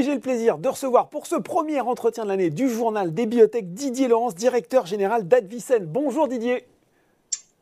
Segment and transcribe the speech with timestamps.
[0.00, 3.26] Et j'ai le plaisir de recevoir pour ce premier entretien de l'année du journal des
[3.26, 5.84] biotech Didier Laurence, directeur général d'Advicen.
[5.84, 6.66] Bonjour Didier.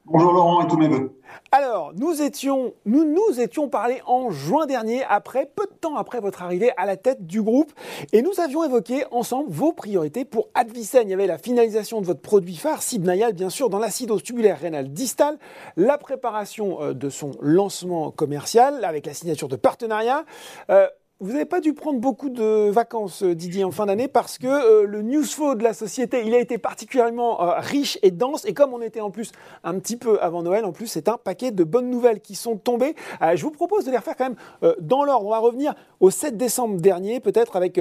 [0.04, 1.18] Bonjour Laurent et tous mes voeux.
[1.50, 6.20] Alors, nous étions, nous nous étions parlé en juin dernier, après, peu de temps après
[6.20, 7.72] votre arrivée à la tête du groupe,
[8.12, 11.08] et nous avions évoqué ensemble vos priorités pour Advicen.
[11.08, 14.60] Il y avait la finalisation de votre produit phare, Sibnayal, bien sûr, dans l'acidose tubulaire
[14.60, 15.38] rénale distale,
[15.76, 20.24] la préparation euh, de son lancement commercial avec la signature de partenariat.
[20.70, 20.86] Euh,
[21.20, 24.46] vous n'avez pas dû prendre beaucoup de vacances, euh, Didier, en fin d'année, parce que
[24.46, 28.44] euh, le news flow de la société, il a été particulièrement euh, riche et dense.
[28.44, 29.32] Et comme on était en plus
[29.64, 32.56] un petit peu avant Noël, en plus, c'est un paquet de bonnes nouvelles qui sont
[32.56, 32.94] tombées.
[33.34, 35.26] je vous propose de les refaire quand même dans l'ordre.
[35.26, 37.80] On va revenir au 7 décembre dernier, peut-être avec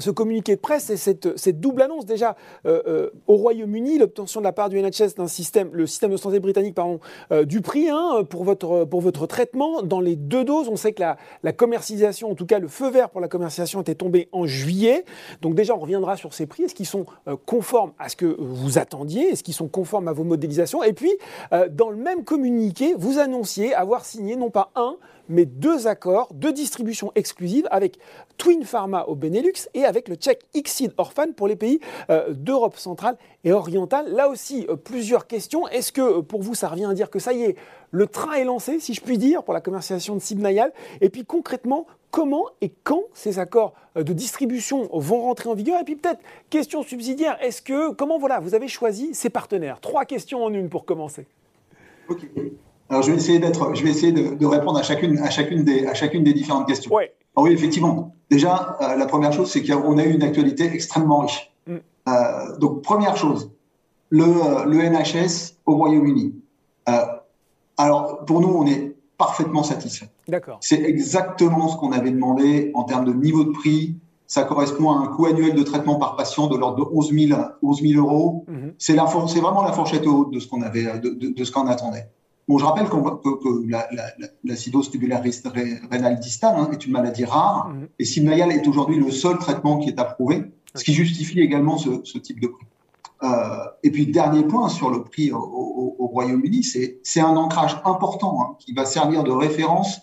[0.00, 2.36] ce communiqué de presse et cette, double annonce déjà
[2.66, 6.16] euh, euh, au Royaume-Uni, l'obtention de la part du NHS d'un système, le système de
[6.16, 7.00] santé britannique, pardon,
[7.32, 10.68] euh, du prix hein, pour, votre, pour votre traitement dans les deux doses.
[10.68, 13.80] On sait que la, la, commercialisation, en tout cas le feu vert pour la commercialisation
[13.82, 15.04] était tombé en juillet.
[15.42, 16.64] Donc déjà, on reviendra sur ces prix.
[16.64, 17.06] Est-ce qu'ils sont
[17.46, 19.28] conformes à ce que vous attendiez?
[19.30, 20.82] Est-ce qu'ils sont conformes à vos modélisations?
[20.82, 21.12] Et puis,
[21.70, 24.96] dans le même communiqué, vous annonciez avoir signé non pas un,
[25.30, 27.98] mais deux accords de distribution exclusive avec
[28.36, 32.76] Twin Pharma au Benelux et avec le tchèque Xid Orphan pour les pays euh, d'Europe
[32.76, 34.12] centrale et orientale.
[34.12, 35.66] Là aussi, euh, plusieurs questions.
[35.68, 37.56] Est-ce que euh, pour vous, ça revient à dire que ça y est,
[37.92, 40.72] le train est lancé, si je puis dire, pour la commercialisation de Sibnayal?
[41.00, 45.80] Et puis concrètement, comment et quand ces accords de distribution vont rentrer en vigueur?
[45.80, 46.20] Et puis peut-être,
[46.50, 49.80] question subsidiaire, est-ce que, comment voilà, vous avez choisi ces partenaires?
[49.80, 51.26] Trois questions en une pour commencer.
[52.08, 52.26] Ok.
[52.90, 55.86] Alors, je vais essayer d'être, je vais essayer de, répondre à chacune, à chacune des,
[55.86, 56.92] à chacune des différentes questions.
[56.92, 57.14] Ouais.
[57.36, 58.16] oui, effectivement.
[58.30, 61.52] Déjà, euh, la première chose, c'est qu'on a eu une actualité extrêmement riche.
[61.68, 61.76] Mm.
[62.08, 63.52] Euh, donc, première chose,
[64.10, 64.24] le,
[64.68, 66.34] le NHS au Royaume-Uni.
[66.88, 66.92] Euh,
[67.76, 70.08] alors, pour nous, on est parfaitement satisfait.
[70.26, 70.58] D'accord.
[70.60, 73.94] C'est exactement ce qu'on avait demandé en termes de niveau de prix.
[74.26, 77.40] Ça correspond à un coût annuel de traitement par patient de l'ordre de 11 000,
[77.62, 78.46] 11 000 euros.
[78.78, 81.52] C'est la, c'est vraiment la fourchette haute de ce qu'on avait, de, de, de ce
[81.52, 82.08] qu'on attendait.
[82.50, 82.98] Bon, je rappelle que,
[84.42, 85.22] l'acidose tubulaire
[85.88, 87.86] rénale distale hein, est une maladie rare mhm.
[88.00, 92.18] et Simnayal est aujourd'hui le seul traitement qui est approuvé, ce qui justifie également ce,
[92.18, 92.66] type de prix.
[93.22, 93.28] Euh,
[93.84, 96.64] et puis, dernier point sur le prix au, Royaume-Uni,
[97.04, 100.00] c'est un ancrage important hein, qui va servir de référence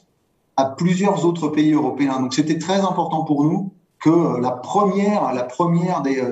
[0.56, 2.22] à plusieurs autres pays européens.
[2.22, 6.24] Donc, c'était très important pour nous que la première, la première des,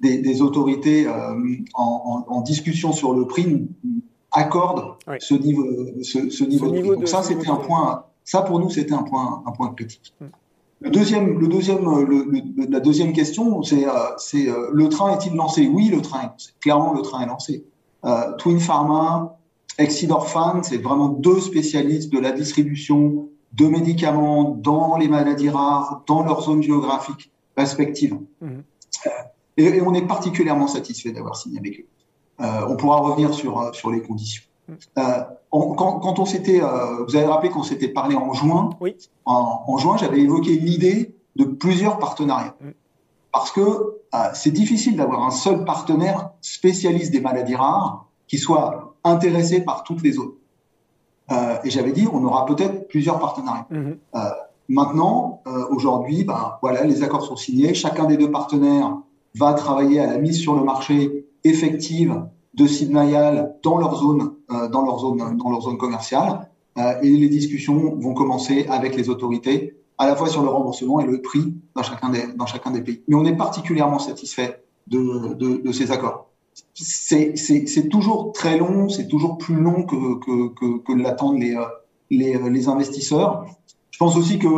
[0.00, 1.34] des, des, autorités euh,
[1.74, 3.66] en, en, discussion sur le prix
[4.34, 5.64] accorde ce niveau,
[6.02, 8.04] ce, niveau, de Donc ça, c'était un point.
[8.24, 10.12] Ça, pour nous, c'était un point, un point critique.
[10.20, 10.26] Mm.
[10.80, 15.34] Le deuxième, le deuxième, le, la deuxième question, c'est, euh, c'est euh, le train est-il
[15.34, 15.66] lancé?
[15.66, 16.50] Oui, le train est lancé.
[16.60, 17.64] Clairement, le train est lancé.
[18.04, 19.38] Euh, Twin Pharma,
[19.78, 26.22] Exidorphan, c'est vraiment deux spécialistes de la distribution de médicaments dans les maladies rares, dans
[26.22, 28.18] leur zone géographique respective.
[28.42, 28.48] Mm.
[29.56, 31.86] Et, et, on est particulièrement satisfait d'avoir signé avec eux.
[32.40, 34.42] Euh, on pourra revenir sur, euh, sur les conditions.
[34.98, 35.02] Euh,
[35.50, 38.70] quand, on s'était, vous avez rappelé qu'on s'était parlé en juin.
[38.80, 38.96] Oui.
[39.24, 42.56] En, juin, j'avais évoqué l'idée de plusieurs partenariats.
[43.30, 44.00] Parce que
[44.32, 50.02] c'est difficile d'avoir un seul partenaire spécialiste des maladies rares qui soit intéressé par toutes
[50.02, 50.38] les autres.
[51.62, 53.66] et j'avais dit, on aura peut-être plusieurs partenariats.
[53.70, 53.98] Mhm.
[54.68, 57.74] maintenant, aujourd'hui, ben, voilà, les accords sont signés.
[57.74, 58.96] Chacun des deux partenaires
[59.36, 62.24] va travailler à la mise sur le marché effective
[62.54, 66.50] de Sidnayal dans leur zone, euh, dans leur zone, dans leur zone commerciale.
[66.78, 71.00] Euh, et les discussions vont commencer avec les autorités, à la fois sur le remboursement
[71.00, 73.02] et le prix dans chacun des, dans chacun des pays.
[73.06, 76.30] Mais on est particulièrement satisfait de, de, de ces accords.
[76.74, 81.56] C'est toujours très long, c'est toujours plus long que, que, que, l'attendent les,
[82.10, 83.46] les, les investisseurs.
[83.90, 84.48] Je pense aussi que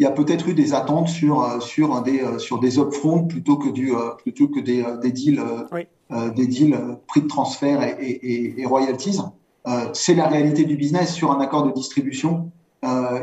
[0.00, 3.68] il y a peut-être eu des attentes sur sur des sur des upfront plutôt que
[3.68, 3.92] du
[4.22, 5.42] plutôt que des, des deals
[5.72, 5.86] oui.
[6.10, 9.18] Euh, des deals euh, prix de transfert et, et, et royalties.
[9.66, 12.50] Euh, c'est la réalité du business sur un accord de distribution.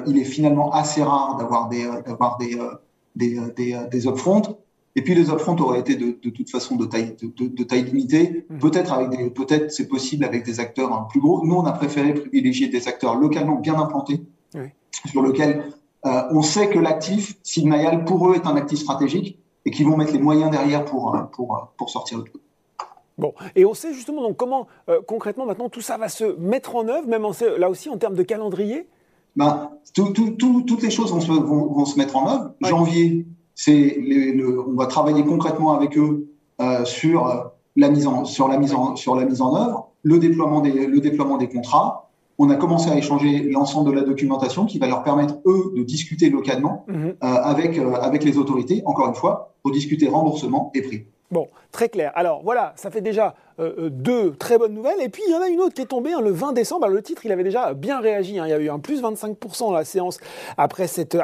[0.05, 2.59] il est finalement assez rare d'avoir des d'avoir des
[3.15, 4.43] des, des, des upfront.
[4.95, 7.85] Et puis les upfront auraient été de, de toute façon de taille, de, de, taille
[7.85, 8.45] limitée.
[8.49, 8.59] Mmh.
[8.59, 11.43] Peut-être avec des, peut-être c'est possible avec des acteurs hein, plus gros.
[11.43, 14.21] Nous, on a préféré privilégier des acteurs localement bien implantés,
[14.53, 14.67] oui.
[15.09, 15.63] sur lequel
[16.05, 19.97] euh, on sait que l'actif Sigmayal pour eux est un actif stratégique et qu'ils vont
[19.97, 22.44] mettre les moyens derrière pour pour pour sortir le truc.
[23.17, 26.75] Bon, et on sait justement donc comment euh, concrètement maintenant tout ça va se mettre
[26.75, 27.25] en œuvre, même
[27.57, 28.87] là aussi en termes de calendrier?
[29.35, 32.51] Ben, tout, tout, tout, Toutes les choses vont se, vont, vont se mettre en œuvre.
[32.61, 33.97] Janvier, c'est
[34.67, 36.27] on va travailler concrètement avec eux
[36.61, 40.19] euh, sur, la mise en, sur, la mise en, sur la mise en œuvre, le
[40.19, 42.09] déploiement des, le déploiement des contrats.
[42.37, 45.83] on a commencé à échanger l'ensemble de la documentation qui va leur permettre, eux, de
[45.83, 46.95] discuter localement mhm.
[46.95, 51.05] euh, avec, euh, avec les autorités, encore une fois, pour discuter remboursement et prix.
[51.31, 52.11] Bon, très clair.
[52.15, 55.01] Alors voilà, ça fait déjà euh, euh, deux très bonnes nouvelles.
[55.01, 56.87] Et puis il y en a une autre qui est tombée hein, le 20 décembre.
[56.87, 58.37] le titre, il avait déjà bien réagi.
[58.37, 58.45] Hein.
[58.45, 60.19] Il y a eu un plus 25% dans la séance
[60.57, 61.15] après cette,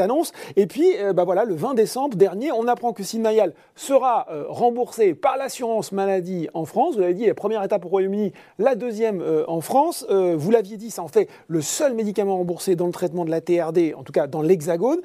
[0.00, 0.32] annonce.
[0.56, 5.14] Et puis euh, bah voilà, le 20 décembre dernier, on apprend que Sidmayal sera remboursé
[5.14, 6.96] par l'assurance maladie en France.
[6.96, 10.06] Vous l'avez dit, la première étape au Royaume-Uni, la deuxième en France.
[10.08, 13.40] vous l'aviez dit, ça en fait le seul médicament remboursé dans le traitement de la
[13.40, 15.00] TRD, en tout cas dans l'Hexagone.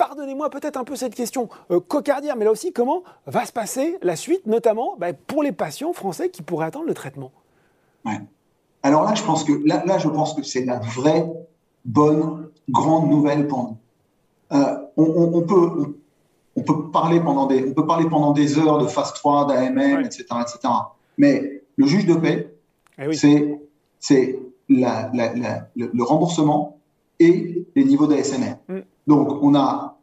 [0.00, 1.50] Pardonnez-moi peut-être un peu cette question
[1.88, 5.92] cocardière, mais là aussi, comment va se passer la suite, notamment bah, pour les patients
[5.92, 7.32] français qui pourraient attendre le traitement?
[8.82, 11.30] Alors là, je pense que là, là je pense que c'est la vraie
[11.84, 13.76] bonne grande nouvelle pour nous.
[14.56, 15.94] Euh, on, peut
[16.56, 20.00] on, peut parler pendant des on peut parler pendant des heures de phase 3, d'AMM,
[20.00, 20.74] etc., etc.
[21.18, 22.54] Mais le juge de paix,
[22.98, 23.60] eh c'est
[23.98, 24.38] c'est
[24.70, 25.10] la,
[25.76, 26.79] le, remboursement
[27.20, 28.56] et les niveaux d'ASMR.
[28.68, 28.78] Mm.
[29.06, 29.98] Donc on a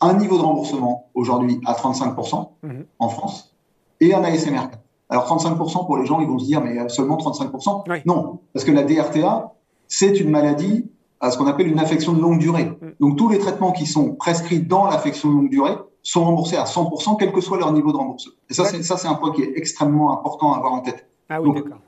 [0.00, 2.84] un niveau de remboursement aujourd'hui à 35% mm-hmm.
[2.98, 3.54] en France
[4.00, 4.78] et un ASMR 4.
[5.08, 8.72] Alors 35% pour les gens, ils vont se dire, mais seulement 35% Non, parce que
[8.72, 9.52] la DRTA,
[9.86, 10.86] c'est une maladie
[11.20, 12.64] à ce qu'on appelle une affection de longue durée.
[12.64, 12.88] Mm.
[13.00, 16.64] Donc tous les traitements qui sont prescrits dans l'affection de longue durée sont remboursés à
[16.64, 18.34] 100%, quel que soit leur niveau de remboursement.
[18.48, 21.08] Et ça, c'est ça, c'est un point qui est extrêmement important à avoir en tête.
[21.28, 21.78] Ah oui, d'accord.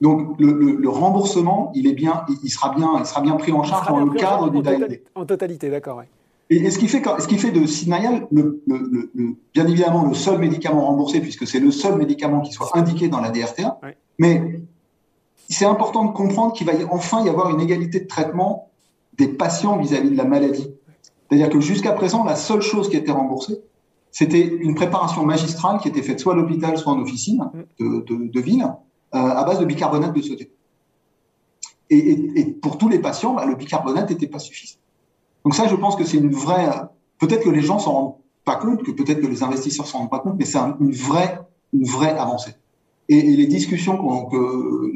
[0.00, 3.88] Donc le, remboursement, il est bien, il sera bien, il sera bien pris en charge
[3.88, 6.02] dans le cadre du totalité, En totalité, d'accord.
[6.48, 7.60] Et, ce, qui fait, ce qui fait de
[8.30, 12.70] le, le, bien évidemment, le seul médicament remboursé, puisque c'est le seul médicament qui soit
[12.74, 13.80] indiqué dans la DRTA,
[14.18, 14.60] mais
[15.48, 18.70] c'est important de comprendre qu'il va enfin y avoir une égalité de traitement
[19.16, 20.70] des patients vis-à-vis de la maladie.
[21.28, 23.60] C'est-à-dire que jusqu'à présent, la seule chose qui était remboursée,
[24.12, 28.30] c'était une préparation magistrale qui était faite soit à l'hôpital, soit en officine de, de,
[28.30, 28.66] de ville,
[29.12, 30.48] à base de bicarbonate de sodium.
[31.90, 34.78] Et, et, pour tous les patients, bah, le bicarbonate n'était pas suffisant.
[35.44, 36.68] Donc ça, je pense que c'est une vraie.
[37.18, 38.14] Peut-être que les gens s'en rendent
[38.44, 41.38] pas compte, que peut-être que les investisseurs s'en rendent pas compte, mais c'est une vraie,
[41.72, 42.54] une vraie avancée.
[43.08, 44.92] Et, les discussions qu'on, que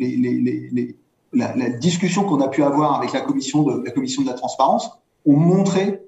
[1.33, 4.91] la, discussion qu'on a pu avoir avec la commission de la commission de la transparence
[5.27, 6.01] ont montré,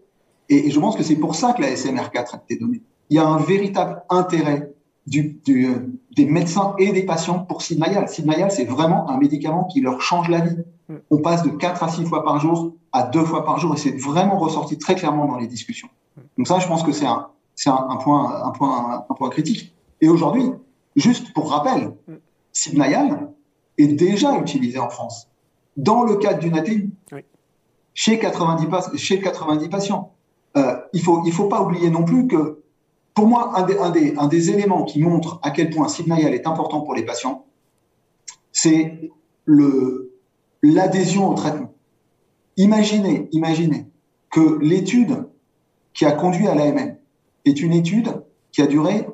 [0.48, 2.82] et, je pense que c'est pour ça que la SMR4 a été donnée.
[3.10, 4.72] Il y a un véritable intérêt
[5.06, 5.68] du, du,
[6.14, 8.08] des médecins et des patients pour Sidmayal.
[8.08, 10.56] Sidmayal, c'est vraiment un médicament qui leur change la vie.
[10.88, 10.94] Mm.
[11.10, 13.78] On passe de 4 à 6 fois par jour à 2 fois par jour et
[13.78, 15.88] c'est vraiment ressorti très clairement dans les discussions.
[16.36, 19.74] Donc ça, je pense que c'est un, c'est un, point, un, point, un point critique.
[20.00, 20.50] Et aujourd'hui,
[20.96, 21.94] juste pour rappel,
[22.52, 23.30] Sibnayal
[23.78, 25.28] est déjà utilisé en France
[25.76, 26.90] dans le cadre d'une ATI
[27.94, 30.12] chez, 90, chez 90 patients.
[30.56, 32.61] Euh, il faut, il faut pas oublier non plus que
[33.14, 36.34] pour moi, un des, un des, un des éléments qui montre à quel point Sibnayal
[36.34, 37.46] est important pour les patients,
[38.52, 39.10] c'est
[40.62, 41.72] l'adhésion au traitement.
[42.56, 43.86] Imaginez, imaginez
[44.30, 45.28] que l'étude
[45.94, 46.96] qui a conduit à l'AMM
[47.44, 49.06] est une étude qui a duré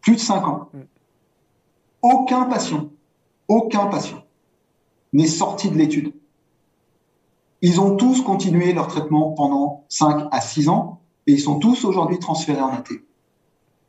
[0.00, 0.70] plus de cinq ans.
[2.02, 2.90] Aucun patient,
[3.48, 4.22] aucun patient
[5.12, 6.12] n'est sorti de l'étude.
[7.62, 11.86] Ils ont tous continué leur traitement pendant 5 à 6 ans et ils sont tous
[11.86, 12.84] aujourd'hui transférés en AT.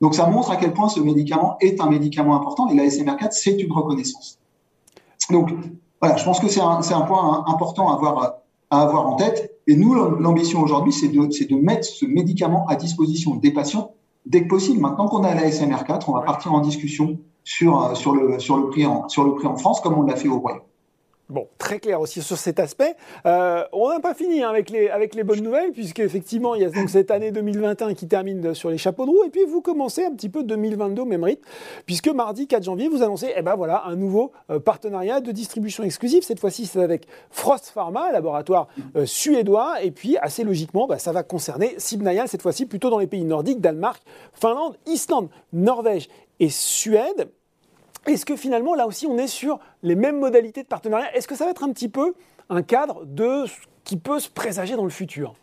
[0.02, 3.32] Donc ça montre à quel point ce médicament est un médicament important et la SMR4,
[3.32, 4.40] c'est une reconnaissance.
[5.32, 5.50] Donc
[6.02, 8.36] voilà, je pense que c'est un, point important à avoir,
[8.70, 9.52] à avoir en tête.
[9.68, 13.92] Et nous, l'ambition aujourd'hui, c'est de, mettre ce médicament à disposition des patients
[14.26, 14.80] dès que possible.
[14.80, 18.70] Maintenant qu'on a la SMR4, on va partir en discussion sur, sur, le, sur, le
[18.70, 20.62] prix en, sur le prix en France, comme on l'a fait au Royaume.
[21.28, 22.96] Bon, très clair aussi sur cet aspect.
[23.26, 26.66] Euh, on n'a pas fini hein, avec, les, avec les bonnes nouvelles, puisqu'effectivement, il y
[26.66, 29.60] a donc cette année 2021 qui termine sur les chapeaux de roue, et puis vous
[29.60, 31.42] commencez un petit peu 2022 au même rythme,
[31.88, 35.84] puisque mardi 4 janvier, vous annoncez eh ben voilà, un nouveau euh, partenariat de distribution
[35.84, 36.22] exclusive.
[36.22, 41.12] Cette fois-ci, c'est avec Frost Pharma, laboratoire euh, suédois, et puis assez logiquement, bah, ça
[41.12, 44.04] va concerner Sibnayal, cette fois-ci plutôt dans les pays nordiques, Danemark,
[44.34, 46.08] Finlande, Islande, Norvège
[46.40, 47.32] et Suède.
[48.06, 51.16] Est-ce que finalement, là aussi, on est sur les mêmes modalités de partenariat?
[51.16, 52.14] Est-ce que ça va être un petit peu
[52.50, 55.34] un cadre de ce qui peut se présager dans le futur?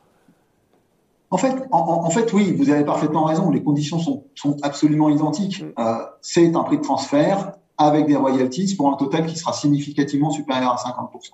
[1.30, 3.50] En fait, en, fait, oui, vous avez parfaitement raison.
[3.50, 4.24] Les conditions sont,
[4.62, 5.62] absolument identiques.
[5.62, 5.72] Mm.
[5.78, 10.30] Euh, c'est un prix de transfert avec des royalties pour un total qui sera significativement
[10.30, 11.30] supérieur à 50%.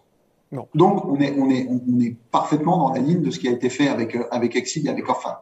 [0.75, 3.51] Donc, on est, on, est, on est parfaitement dans la ligne de ce qui a
[3.51, 5.35] été fait avec, euh, avec Exid et avec Orphan.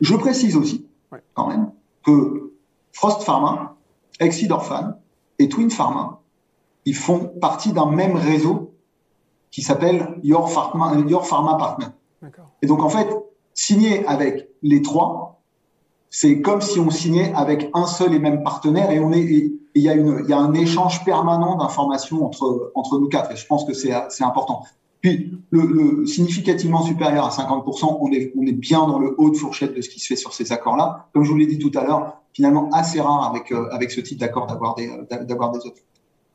[0.00, 0.86] Je précise aussi,
[1.34, 1.70] quand même,
[2.04, 2.52] que
[2.92, 3.76] Frost Pharma,
[4.20, 4.94] Exid Orphan,
[5.38, 6.20] et Twin Pharma,
[6.84, 8.74] ils font partie d'un même réseau
[9.50, 11.86] qui s'appelle Your Pharma, Your Pharma Partner.
[12.62, 13.08] Et donc, en fait,
[13.54, 15.40] signé avec les trois,
[16.10, 19.82] c'est comme si on signait avec un seul et même partenaire et on est, il
[19.82, 23.30] y a une, il y a un échange permanent d'informations entre, entre nous quatre.
[23.32, 24.62] Et je pense que c'est, c'est important.
[25.00, 29.80] Puis, le, significativement supérieur à 50%, on est, bien dans le haut de fourchette de
[29.80, 31.08] ce qui se fait sur ces accords-là.
[31.12, 34.00] Comme je vous l'ai dit tout à l'heure, finalement assez rare avec, euh, avec ce
[34.00, 34.90] type d'accord d'avoir des,
[35.22, 35.84] d'avoir des options.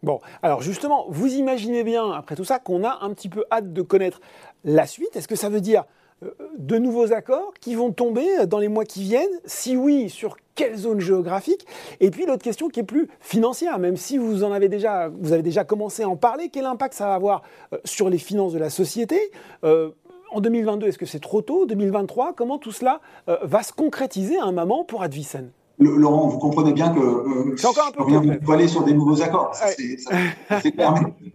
[0.01, 3.71] Bon, alors justement, vous imaginez bien, après tout ça, qu'on a un petit peu hâte
[3.71, 4.19] de connaître
[4.65, 5.15] la suite.
[5.15, 5.85] Est-ce que ça veut dire
[6.23, 9.39] euh, de nouveaux accords qui vont tomber dans les mois qui viennent?
[9.45, 11.65] Si oui, sur quelle zone géographique.
[11.99, 15.33] Et puis l'autre question qui est plus financière, même si vous en avez déjà, vous
[15.33, 17.41] avez déjà commencé à en parler, quel impact ça va avoir
[17.73, 19.19] euh, sur les finances de la société?
[19.63, 19.89] Euh,
[20.31, 21.65] en 2022, est-ce que c'est trop tôt?
[21.67, 26.73] 2023 Comment tout cela va se concrétiser à un moment pour Advicen Laurent, vous comprenez
[26.73, 29.53] bien que c'est encore un peu vous aller sur des nouveaux accords.
[29.55, 29.97] c'est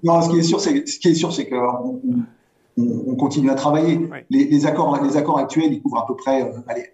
[0.05, 2.01] non, ce qui est sûr, c'est ce qui est sûr, c'est que on,
[3.19, 4.09] continue à travailler.
[4.31, 6.87] Les, accords, les accords actuels, ils couvrent à peu près, euh, allez,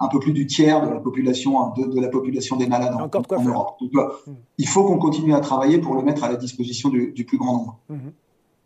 [0.00, 3.00] un, peu plus du tiers de la population, hein, de, la population des malades en,
[3.00, 3.76] Europe.
[3.80, 4.34] Donc, euh, hmm.
[4.58, 7.56] il faut qu'on continue à travailler pour le mettre à la disposition du, plus grand
[7.56, 7.78] nombre.
[7.88, 8.10] Hmm.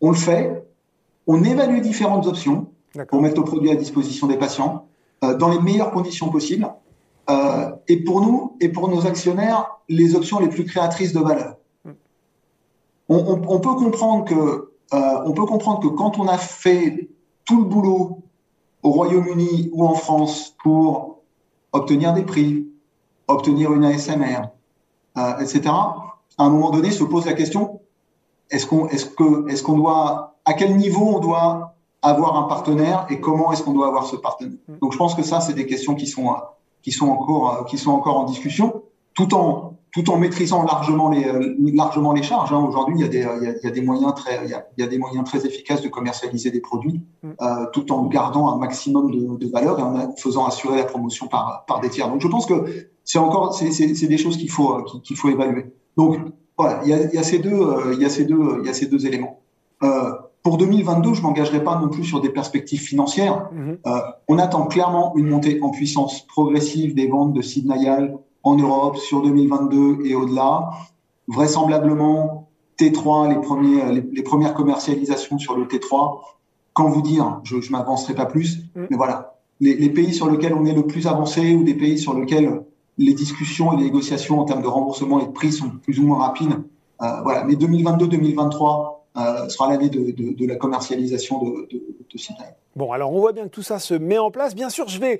[0.01, 0.65] On le fait.
[1.25, 2.67] On évalue différentes options
[3.09, 4.85] pour mettre le produit à disposition des patients
[5.23, 6.67] euh, dans les meilleures conditions possibles.
[7.87, 11.57] et pour nous et pour nos actionnaires, les options les plus créatrices de valeur.
[11.83, 11.91] Hmm.
[13.09, 17.09] on peut comprendre que euh, on peut comprendre que quand on a fait
[17.45, 18.23] tout le boulot
[18.83, 21.19] au Royaume-Uni ou en France pour
[21.73, 22.67] obtenir des prix,
[23.27, 24.49] obtenir une ASMR,
[25.17, 25.61] euh, etc.,
[26.37, 27.81] à un moment donné se pose la question
[28.49, 33.05] est-ce qu'on est-ce que est-ce qu'on doit à quel niveau on doit avoir un partenaire
[33.09, 34.57] et comment est-ce qu'on doit avoir ce partenaire?
[34.67, 34.77] Mm.
[34.79, 36.33] Donc je pense que ça c'est des questions qui sont
[36.81, 41.25] qui sont encore qui sont encore en discussion tout en tout en maîtrisant largement les,
[41.25, 42.53] euh, largement les charges.
[42.53, 42.63] Hein.
[42.67, 44.97] Aujourd'hui, il, y a des, il, y a, des moyens très, il y a, des
[44.97, 47.29] moyens très efficaces de commercialiser des produits, mm.
[47.41, 51.27] euh, tout en gardant un maximum de, de, valeur et en faisant assurer la promotion
[51.27, 52.09] par, par des tiers.
[52.09, 55.65] Donc, je pense que c'est encore, c'est des choses qu'il faut, qu'il faut évaluer.
[55.95, 56.19] Donc,
[56.57, 58.59] voilà, il y a, il y a ces deux, euh, il y a ces deux,
[58.61, 59.41] il y a ces deux éléments.
[59.83, 60.11] Euh,
[60.43, 63.49] pour 2022, je m'engagerai pas non plus sur des perspectives financières.
[63.53, 63.77] Mm-hmm.
[63.85, 68.97] Euh, on attend clairement une montée en puissance progressive des ventes de Sidnayal, en Europe
[68.97, 70.69] sur 2022 et au-delà.
[71.27, 72.49] Vraisemblablement,
[72.79, 76.21] T3, les, premiers, les, premières commercialisations sur le T3.
[76.73, 78.85] Quand vous dire, je ne m'avancerai pas plus, mm.
[78.89, 82.13] mais voilà, les, pays sur lesquels on est le plus avancé ou des pays sur
[82.13, 82.63] lesquels
[82.97, 86.03] les discussions et les négociations en termes de remboursement et de prix sont plus ou
[86.03, 86.63] moins rapides.
[87.01, 92.19] Euh, voilà, mais 2022-2023 euh, sera l'année de, de, la commercialisation de, de, de
[92.75, 94.55] Bon, alors on voit bien que tout ça se met en place.
[94.55, 95.19] Bien sûr, je vais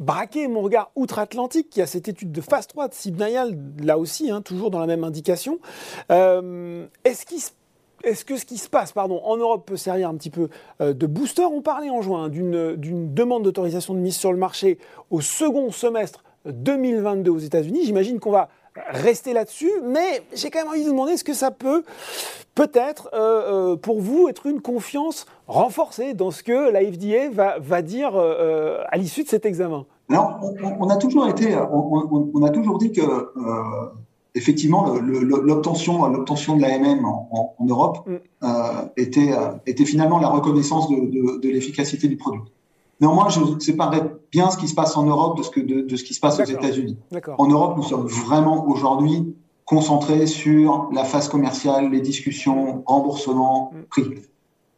[0.00, 4.30] braquer mon regard outre-Atlantique, qui a cette étude de phase 3 de Sibnayal, là aussi,
[4.30, 5.60] hein, toujours dans la même indication.
[6.10, 7.22] Euh, est-ce
[8.02, 10.48] est que ce qui se passe pardon, en Europe peut servir un petit peu
[10.80, 11.44] euh, de booster?
[11.44, 14.78] On parlait en juin d'une demande d'autorisation de mise sur le marché
[15.10, 17.84] au second semestre 2022 aux États-Unis.
[17.84, 18.48] J'imagine qu'on va
[18.88, 21.82] rester là-dessus, mais j'ai quand même envie de vous demander est-ce que ça peut
[22.54, 27.58] peut-être euh, euh, pour vous être une confiance renforcée dans ce que la FDA va,
[27.58, 29.86] va dire euh, à l'issue de cet examen?
[30.08, 30.26] Non,
[30.80, 33.00] on, a toujours été, on, a toujours dit que
[34.34, 38.48] effectivement l'obtention l'obtention de l'AMM en, en, Europe mm.
[38.96, 39.30] était,
[39.66, 42.42] était finalement la reconnaissance de l'efficacité du produit.
[43.00, 46.04] Néanmoins, je séparerais bien ce qui se passe en Europe de ce, que, de, ce
[46.04, 46.98] qui se passe aux États-Unis.
[47.38, 49.34] En Europe, nous sommes vraiment aujourd'hui
[49.64, 53.82] concentrés sur la phase commerciale, les discussions, remboursement, mm.
[53.88, 54.04] prix.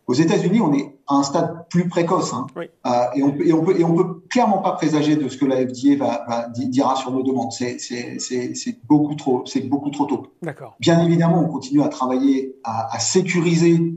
[0.07, 2.47] Aux États-Unis, on est à un stade plus précoce hein.
[2.57, 5.37] euh, et, on peut, et, on peut, et on peut clairement pas présager de ce
[5.37, 7.53] que la FDA va, va dira sur nos demandes.
[7.53, 10.27] C'est beaucoup trop, c'est beaucoup trop tôt.
[10.81, 13.95] Bien évidemment, on continue à travailler à, à sécuriser,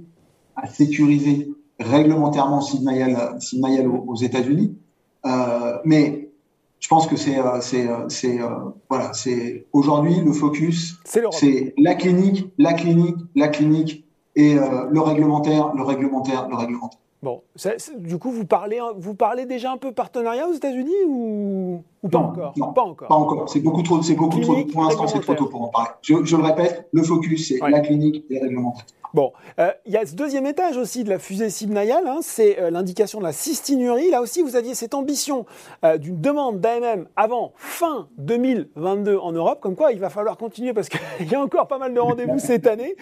[0.55, 4.77] à sécuriser réglementairement Mayel aux, aux États-Unis.
[5.25, 6.29] Euh, mais
[6.79, 8.39] je pense que c'est euh, c'est euh, c'est
[8.89, 10.99] voilà c'est aujourd'hui le focus
[11.31, 14.05] c'est la clinique la clinique la clinique
[14.35, 17.41] et le réglementaire le réglementaire le réglementaire Bon,
[17.97, 22.19] du coup, vous parlez, vous parlez déjà un peu partenariat aux États-Unis ou, ou, pas
[22.19, 23.07] encore Non, pas encore.
[23.07, 23.49] Pas encore.
[23.49, 23.99] C'est beaucoup trop.
[24.03, 24.63] C'est beaucoup trop.
[24.65, 25.89] Pour l'instant, c'est trop tôt pour en parler.
[26.03, 28.85] Je, je le répète, le focus, c'est la clinique et le réglementaire.
[29.15, 32.59] Bon, euh, il y a ce deuxième étage aussi de la fusée Sibnayal, hein, c'est
[32.59, 34.09] euh, l'indication de la cystinurie.
[34.09, 35.45] Là aussi, vous aviez cette ambition
[35.85, 40.73] euh, d'une demande d'AMM avant fin 2022 en Europe, comme quoi il va falloir continuer
[40.73, 40.99] parce qu'il
[41.31, 42.97] y a encore pas mal de rendez-vous cette année.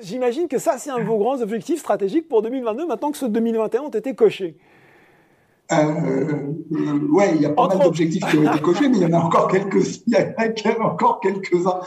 [0.00, 3.28] J'imagine que ça, c'est un de vos grands objectifs stratégiques pour 2022, maintenant que ceux
[3.28, 4.56] de 2021 ont été cochés.
[5.72, 6.52] Euh,
[7.10, 9.12] ouais, il y a pas mal d'objectifs qui ont été cochés, mais il y en
[9.12, 10.34] a encore quelques, il y a
[10.84, 11.80] encore quelques-uns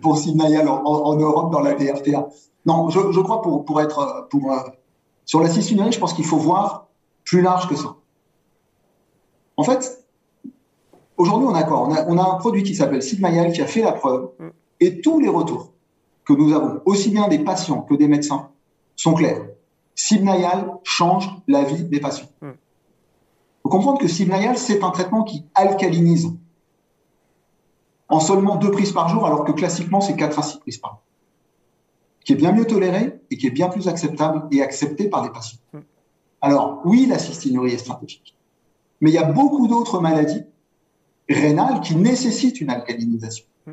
[0.00, 2.28] pour Sibnayal en, en, Europe dans la DRTA.
[2.64, 4.58] Non, je, je, crois pour, pour être pour, euh,
[5.24, 6.88] sur la cystinurie, je pense qu'il faut voir
[7.24, 7.96] plus large que ça.
[9.56, 10.04] En fait,
[11.16, 11.82] aujourd'hui, on a quoi?
[11.82, 14.30] On a, on a un produit qui s'appelle Sigmayal qui a fait la preuve
[14.80, 15.72] et tous les retours
[16.24, 18.48] que nous avons, aussi bien des patients que des médecins,
[18.96, 19.42] sont clairs.
[19.94, 22.28] Sibnayal change la vie des patients.
[22.40, 22.54] Il mm.
[23.62, 26.32] faut comprendre que Sibnayal, c'est un traitement qui alcalinise
[28.08, 30.92] en seulement deux prises par jour, alors que classiquement, c'est quatre à six prises par
[30.92, 31.00] jour.
[32.24, 35.30] Qui est bien mieux toléré et qui est bien plus acceptable et accepté par les
[35.30, 35.58] patients.
[35.72, 35.78] Mm.
[36.40, 38.36] Alors, oui, la cystinurie est stratégique.
[39.00, 40.44] Mais il y a beaucoup d'autres maladies
[41.28, 43.44] rénales qui nécessitent une alcalinisation.
[43.66, 43.72] Mm.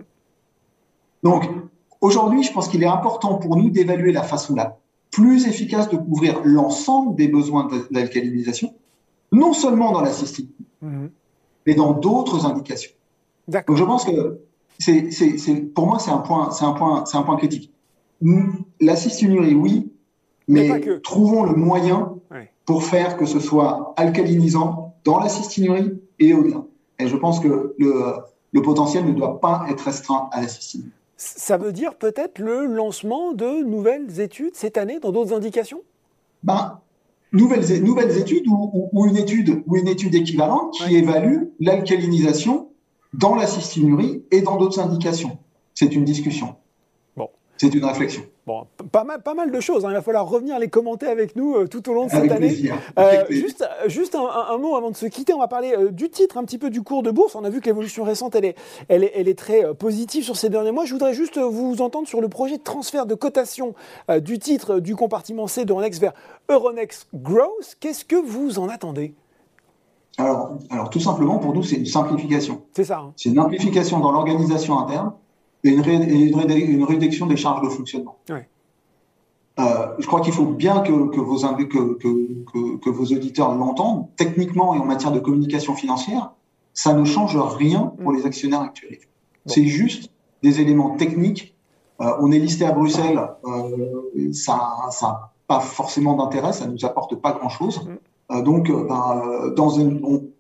[1.23, 1.49] Donc,
[2.01, 4.79] aujourd'hui, je pense qu'il est important pour nous d'évaluer la façon la
[5.19, 8.73] plus efficace de couvrir l'ensemble des besoins d'alcalinisation,
[9.33, 10.47] non seulement dans la cystine,
[10.81, 11.09] mm-hmm.
[11.67, 12.91] mais dans d'autres indications.
[13.49, 14.39] Donc, je pense que
[14.77, 17.73] c'est, pour moi, c'est un point, c'est un point, c'est un point critique.
[18.79, 19.91] La cystinurie, oui,
[20.47, 22.15] mais, trouvons le moyen
[22.65, 26.63] pour faire que ce soit alcalinisant dans la cystinurie et au-delà.
[26.99, 27.93] Et je pense que le,
[28.53, 30.91] le potentiel ne doit pas être restreint à la cystinurie.
[31.21, 35.81] Ça veut dire peut-être le lancement de nouvelles études cette année dans d'autres indications?
[36.43, 36.79] Ben,
[37.33, 42.69] nouvelles, nouvelles études ou, ou, une étude, ou une étude équivalente qui évalue l'alcalinisation
[43.11, 45.38] dans la cystinurie et dans d'autres indications.
[45.73, 46.55] C'est une discussion.
[47.59, 48.23] C'est une réflexion.
[48.47, 49.85] Bon, pas mal, pas mal de choses.
[49.85, 49.89] Hein.
[49.89, 52.55] Il va falloir revenir les commenter avec nous euh, tout au long de cette année.
[52.97, 55.33] Euh, juste, juste un, mot avant de se quitter.
[55.33, 57.35] On va parler euh, du titre, un petit peu du cours de bourse.
[57.35, 58.55] On a vu que l'évolution récente, elle est,
[58.87, 60.85] elle est, elle est très positive sur ces derniers mois.
[60.85, 63.75] Je voudrais juste vous entendre sur le projet de transfert de cotation
[64.21, 66.13] du titre du compartiment C d'Euronext vers
[66.47, 67.75] Euronext Growth.
[67.81, 69.13] Qu'est-ce que vous en attendez?
[70.17, 72.61] Alors, alors, tout simplement, pour nous, c'est une simplification.
[72.73, 72.99] C'est ça.
[72.99, 73.13] Hein.
[73.17, 75.11] C'est une simplification dans l'organisation interne
[75.63, 78.17] et une, une, réduction des charges de fonctionnement.
[79.59, 81.05] Euh, je crois qu'il faut bien que, vos,
[82.77, 84.07] que, vos auditeurs l'entendent.
[84.15, 86.31] Techniquement et en matière de communication financière,
[86.74, 88.15] ça ne change rien pour mm.
[88.15, 89.00] les actionnaires actuels.
[89.45, 90.11] C'est juste
[90.43, 91.55] des éléments techniques.
[92.00, 96.85] Euh, on est listé à Bruxelles, euh, ça n'a pas forcément d'intérêt, ça ne nous
[96.85, 97.85] apporte pas grand-chose.
[98.29, 98.43] Mm.
[98.43, 100.31] donc, ben, dans le,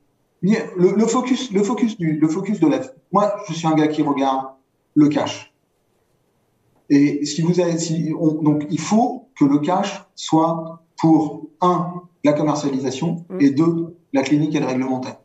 [0.41, 2.79] le, focus, le focus du, le focus de la.
[3.11, 4.45] Moi, je suis un gars qui regarde
[4.95, 5.53] le cash.
[6.89, 12.33] Et si vous avez, si donc il faut que le cash soit pour un la
[12.33, 13.41] commercialisation mm.
[13.41, 15.17] et deux la clinique et le réglementaire.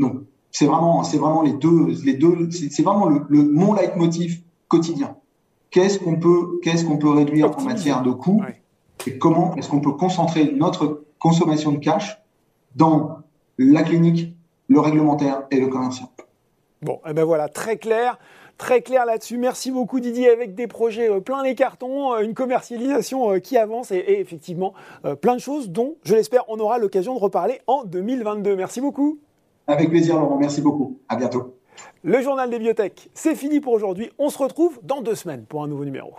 [0.00, 5.16] Donc c'est vraiment c'est vraiment les deux les deux c'est vraiment le, mon leitmotiv quotidien.
[5.70, 8.42] Qu'est-ce qu'on peut qu'est-ce qu'on peut réduire en matière de coûts
[9.06, 12.18] et comment est-ce qu'on peut concentrer notre consommation de cash
[12.74, 13.18] dans
[13.58, 14.34] la clinique,
[14.68, 16.08] le réglementaire et le commercial?
[16.82, 18.18] Bon, et eh ben voilà, très clair
[18.58, 19.38] très clair là-dessus.
[19.38, 23.56] Merci beaucoup Didier avec des projets euh, plein les cartons, euh, une commercialisation euh, qui
[23.56, 24.74] avance et, effectivement
[25.20, 28.56] plein de choses dont, je l'espère, on aura l'occasion de reparler en 2022.
[28.56, 29.18] Merci beaucoup.
[29.66, 30.98] Avec plaisir Laurent, merci beaucoup.
[31.08, 31.56] À bientôt.
[32.02, 34.10] Le journal des biotech, c'est fini pour aujourd'hui.
[34.18, 36.14] On se retrouve dans deux semaines pour un nouveau numéro.